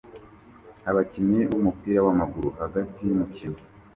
Abakinnyi 0.89 1.41
bumupira 1.49 1.99
wamaguru 2.07 2.49
hagati 2.59 2.99
yumukino 3.03 3.57